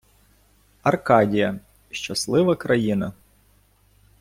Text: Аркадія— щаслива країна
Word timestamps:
Аркадія— 0.83 1.59
щаслива 1.91 2.55
країна 2.55 3.13